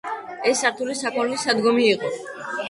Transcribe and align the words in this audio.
ეს 0.51 0.61
სართული 0.63 0.95
საქონლის 1.01 1.45
სადგომი 1.49 1.87
იყო. 1.91 2.11